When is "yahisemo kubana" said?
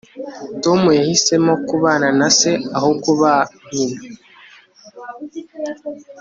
0.99-2.07